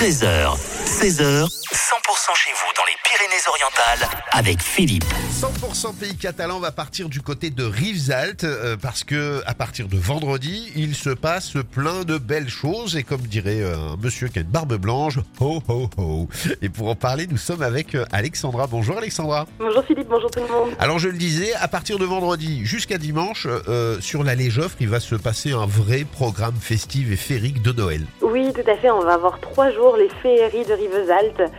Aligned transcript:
13h, 0.00 0.56
16h, 0.86 1.44
100% 1.44 2.09
chez 2.20 2.50
vous 2.52 2.72
dans 2.76 2.84
les 2.84 2.92
Pyrénées-Orientales 3.02 4.20
avec 4.32 4.62
Philippe. 4.62 5.04
100% 5.32 5.94
pays 5.96 6.16
catalan 6.16 6.60
va 6.60 6.70
partir 6.70 7.08
du 7.08 7.22
côté 7.22 7.48
de 7.48 7.64
Rivesaltes 7.64 8.44
euh, 8.44 8.76
parce 8.76 9.04
que 9.04 9.42
à 9.46 9.54
partir 9.54 9.88
de 9.88 9.96
vendredi, 9.96 10.70
il 10.76 10.94
se 10.94 11.08
passe 11.08 11.54
plein 11.72 12.04
de 12.04 12.18
belles 12.18 12.50
choses 12.50 12.96
et 12.96 13.04
comme 13.04 13.22
dirait 13.22 13.62
euh, 13.62 13.74
un 13.74 13.96
monsieur 13.96 14.28
qui 14.28 14.38
a 14.38 14.42
une 14.42 14.48
barbe 14.48 14.74
blanche, 14.74 15.18
ho 15.40 15.62
ho 15.66 15.88
ho. 15.96 16.28
Et 16.60 16.68
pour 16.68 16.90
en 16.90 16.94
parler, 16.94 17.26
nous 17.26 17.38
sommes 17.38 17.62
avec 17.62 17.94
euh, 17.94 18.04
Alexandra. 18.12 18.66
Bonjour 18.66 18.98
Alexandra. 18.98 19.46
Bonjour 19.58 19.82
Philippe, 19.82 20.08
bonjour 20.08 20.30
tout 20.30 20.40
le 20.40 20.48
monde. 20.48 20.70
Alors 20.78 20.98
je 20.98 21.08
le 21.08 21.16
disais, 21.16 21.54
à 21.54 21.68
partir 21.68 21.98
de 21.98 22.04
vendredi 22.04 22.66
jusqu'à 22.66 22.98
dimanche, 22.98 23.46
euh, 23.48 23.98
sur 24.00 24.24
l'allée 24.24 24.50
Joffre, 24.50 24.76
il 24.80 24.90
va 24.90 25.00
se 25.00 25.14
passer 25.14 25.52
un 25.52 25.66
vrai 25.66 26.04
programme 26.04 26.56
festif 26.60 27.10
et 27.10 27.16
féerique 27.16 27.62
de 27.62 27.72
Noël. 27.72 28.02
Oui, 28.20 28.52
tout 28.52 28.70
à 28.70 28.76
fait, 28.76 28.90
on 28.90 29.00
va 29.00 29.14
avoir 29.14 29.40
trois 29.40 29.72
jours 29.72 29.96
les 29.96 30.10
féeries 30.22 30.66
de 30.66 30.74
Rivesaltes. 30.74 31.50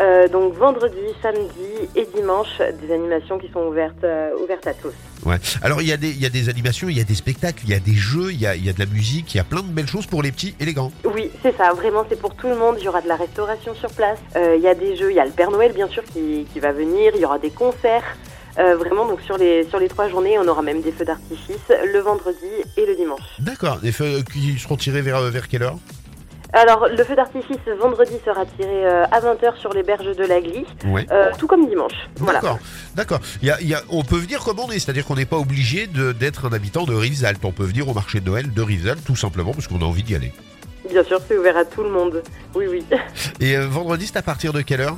Euh, 0.00 0.28
donc 0.28 0.54
vendredi, 0.54 0.96
samedi 1.20 1.88
et 1.96 2.06
dimanche, 2.14 2.58
des 2.80 2.94
animations 2.94 3.38
qui 3.38 3.50
sont 3.52 3.62
ouvertes, 3.66 4.04
euh, 4.04 4.30
ouvertes 4.42 4.66
à 4.66 4.74
tous. 4.74 4.94
Ouais. 5.26 5.36
Alors 5.60 5.82
il 5.82 5.88
y, 5.88 5.92
a 5.92 5.96
des, 5.96 6.10
il 6.10 6.20
y 6.20 6.26
a 6.26 6.28
des 6.28 6.48
animations, 6.48 6.88
il 6.88 6.96
y 6.96 7.00
a 7.00 7.04
des 7.04 7.16
spectacles, 7.16 7.62
il 7.64 7.70
y 7.70 7.74
a 7.74 7.80
des 7.80 7.94
jeux, 7.94 8.30
il 8.30 8.40
y 8.40 8.46
a, 8.46 8.54
il 8.54 8.64
y 8.64 8.68
a 8.68 8.72
de 8.72 8.78
la 8.78 8.86
musique, 8.86 9.34
il 9.34 9.38
y 9.38 9.40
a 9.40 9.44
plein 9.44 9.62
de 9.62 9.66
belles 9.66 9.88
choses 9.88 10.06
pour 10.06 10.22
les 10.22 10.30
petits 10.30 10.54
et 10.60 10.64
les 10.64 10.72
grands. 10.72 10.92
Oui, 11.04 11.30
c'est 11.42 11.56
ça, 11.56 11.72
vraiment 11.72 12.04
c'est 12.08 12.20
pour 12.20 12.34
tout 12.34 12.48
le 12.48 12.56
monde. 12.56 12.76
Il 12.78 12.84
y 12.84 12.88
aura 12.88 13.00
de 13.00 13.08
la 13.08 13.16
restauration 13.16 13.74
sur 13.74 13.90
place, 13.90 14.20
Euh, 14.36 14.54
il 14.56 14.62
y 14.62 14.68
a 14.68 14.74
des 14.74 14.94
jeux, 14.94 15.10
il 15.10 15.16
y 15.16 15.20
a 15.20 15.24
le 15.24 15.32
Père 15.32 15.50
Noël 15.50 15.72
bien 15.72 15.88
sûr 15.88 16.04
qui, 16.04 16.46
qui 16.52 16.60
va 16.60 16.70
venir, 16.70 17.12
il 17.16 17.20
y 17.20 17.24
aura 17.24 17.40
des 17.40 17.50
concerts. 17.50 18.04
Euh, 18.58 18.76
vraiment, 18.76 19.06
donc 19.06 19.20
sur 19.22 19.36
les, 19.36 19.64
sur 19.68 19.78
les 19.78 19.88
trois 19.88 20.08
journées, 20.08 20.38
on 20.38 20.46
aura 20.46 20.62
même 20.62 20.80
des 20.80 20.92
feux 20.92 21.04
d'artifice 21.04 21.68
le 21.94 21.98
vendredi 22.00 22.52
et 22.76 22.86
le 22.86 22.94
dimanche. 22.96 23.28
D'accord, 23.38 23.78
des 23.78 23.92
feux 23.92 24.22
qui 24.32 24.58
seront 24.58 24.76
tirés 24.76 25.02
vers, 25.02 25.20
vers 25.22 25.48
quelle 25.48 25.62
heure? 25.62 25.78
Alors, 26.52 26.88
le 26.88 27.04
feu 27.04 27.14
d'artifice 27.14 27.58
vendredi 27.78 28.12
sera 28.24 28.46
tiré 28.46 28.86
euh, 28.86 29.04
à 29.10 29.20
20h 29.20 29.56
sur 29.60 29.72
les 29.74 29.82
berges 29.82 30.16
de 30.16 30.24
la 30.24 30.40
Glie, 30.40 30.64
Ouais. 30.86 31.06
euh, 31.12 31.30
tout 31.38 31.46
comme 31.46 31.68
dimanche. 31.68 31.92
Voilà. 32.16 32.40
D'accord, 32.40 32.58
d'accord. 32.94 33.20
Il 33.42 33.48
y 33.48 33.50
a- 33.50 33.60
il 33.60 33.68
y 33.68 33.74
a- 33.74 33.82
on 33.90 34.02
peut 34.02 34.16
venir 34.16 34.42
comme 34.42 34.58
on 34.58 34.70
est, 34.70 34.78
c'est-à-dire 34.78 35.04
qu'on 35.04 35.16
n'est 35.16 35.26
pas 35.26 35.36
obligé 35.36 35.86
de- 35.86 36.12
d'être 36.12 36.46
un 36.46 36.52
habitant 36.54 36.84
de 36.84 36.94
Rivesaltes. 36.94 37.44
On 37.44 37.52
peut 37.52 37.64
venir 37.64 37.86
au 37.88 37.92
marché 37.94 38.20
de 38.20 38.26
Noël 38.26 38.52
de 38.52 38.62
Rivesaltes 38.62 39.04
tout 39.04 39.16
simplement 39.16 39.52
parce 39.52 39.66
qu'on 39.68 39.80
a 39.82 39.84
envie 39.84 40.02
d'y 40.02 40.14
aller. 40.14 40.32
Bien 40.90 41.04
sûr, 41.04 41.20
c'est 41.28 41.36
ouvert 41.36 41.56
à 41.58 41.66
tout 41.66 41.82
le 41.82 41.90
monde. 41.90 42.22
Oui, 42.54 42.66
oui. 42.70 42.82
Et 43.40 43.56
euh, 43.58 43.66
vendredi, 43.66 44.06
c'est 44.06 44.16
à 44.18 44.22
partir 44.22 44.54
de 44.54 44.62
quelle 44.62 44.80
heure? 44.80 44.96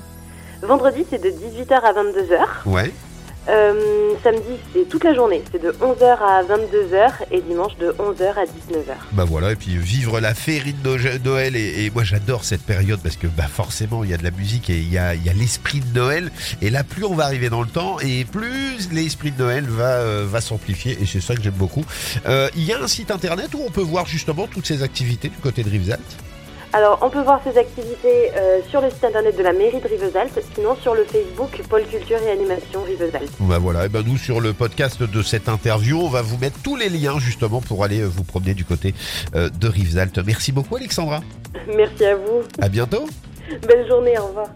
Vendredi, 0.63 1.05
c'est 1.11 1.21
de 1.21 1.31
18h 1.31 1.85
à 1.85 1.93
22h. 1.93 2.39
Ouais. 2.67 2.93
Euh, 3.51 4.15
samedi, 4.23 4.59
c'est 4.73 4.89
toute 4.89 5.03
la 5.05 5.15
journée. 5.15 5.43
C'est 5.51 5.61
de 5.61 5.71
11h 5.73 6.05
à 6.05 6.43
22h 6.45 7.11
et 7.33 7.41
dimanche 7.41 7.77
de 7.79 7.89
11h 7.99 8.35
à 8.37 8.45
19h. 8.45 8.95
Bah 9.13 9.25
voilà, 9.27 9.53
et 9.53 9.57
puis 9.57 9.77
vivre 9.77 10.21
la 10.21 10.35
féerie 10.35 10.73
de 10.73 10.89
No- 10.89 11.19
Noël, 11.25 11.57
et, 11.57 11.91
moi 11.91 12.05
j'adore 12.05 12.45
cette 12.45 12.63
période 12.63 13.01
parce 13.03 13.17
que 13.17 13.27
bah 13.27 13.49
forcément 13.53 14.05
il 14.05 14.11
y 14.11 14.15
a 14.15 14.17
de 14.17 14.23
la 14.23 14.31
musique 14.31 14.71
et 14.71 14.77
il 14.79 14.93
y 14.93 14.99
a, 14.99 15.15
l'esprit 15.35 15.81
de 15.81 15.99
Noël, 15.99 16.31
et 16.63 16.71
là 16.71 16.85
plus 16.85 17.05
on 17.05 17.15
va 17.15 17.25
arriver 17.25 17.51
dans 17.51 17.63
le 17.63 17.69
temps, 17.69 17.99
et 18.01 18.25
plus 18.25 18.91
l'esprit 18.93 19.33
de 19.33 19.39
Noël 19.43 19.65
va, 19.65 19.95
euh, 19.95 20.41
s'amplifier, 20.41 20.97
et 21.01 21.07
c'est 21.07 21.21
ça 21.21 21.35
que 21.35 21.43
j'aime 21.43 21.55
beaucoup. 21.55 21.85
Euh, 22.27 22.49
il 22.57 22.65
y 22.65 22.73
a 22.73 22.81
un 22.81 22.89
site 22.89 23.11
internet 23.11 23.49
où 23.55 23.63
on 23.67 23.71
peut 23.71 23.83
voir 23.83 24.07
justement 24.07 24.47
toutes 24.47 24.67
ces 24.67 24.83
activités 24.83 25.29
du 25.29 25.37
côté 25.37 25.63
de 25.63 25.71
Rivesaltes 25.71 26.17
Alors, 26.73 26.99
on 27.03 27.11
peut 27.11 27.23
voir 27.23 27.41
ces 27.43 27.59
activités 27.59 28.31
euh, 28.37 28.61
sur 28.69 28.81
le 28.81 28.91
site 28.91 29.03
internet 29.05 29.37
de 29.37 29.43
la 29.43 29.53
mairie 29.53 29.81
de 29.81 29.89
Rivesaltes, 29.89 30.39
sinon 30.55 30.77
sur 30.77 30.95
le 30.95 31.03
Facebook 31.05 31.61
Pôle 31.69 31.83
Culture 31.85 32.19
et 32.23 32.31
Animation 32.31 32.83
Rivesaltes. 32.85 33.33
Bah 33.41 33.59
voilà, 33.59 33.87
et 33.87 33.89
ben 33.89 34.05
nous 34.07 34.17
sur 34.17 34.41
le 34.41 34.53
podcast 34.53 35.03
de 35.03 35.23
cette 35.23 35.49
interview, 35.49 36.01
on 36.01 36.09
va 36.09 36.23
vous 36.23 36.39
mettre 36.39 36.59
tous 36.63 36.77
les 36.77 36.89
liens 36.89 37.19
justement 37.19 37.61
pour 37.61 37.83
aller 37.83 38.01
euh, 38.01 38.07
vous 38.07 38.23
promener 38.23 38.55
du 38.55 38.65
côté 38.65 38.95
euh, 39.35 39.49
de 39.51 39.67
Rivesaltes. 39.67 40.19
Merci 40.25 40.53
beaucoup 40.53 40.77
Alexandra, 40.77 41.23
Merci 41.77 42.05
à 42.05 42.15
vous. 42.15 42.43
à 42.61 42.69
bientôt 42.69 43.05
Belle 43.67 43.89
journée, 43.89 44.17
au 44.17 44.27
revoir. 44.27 44.51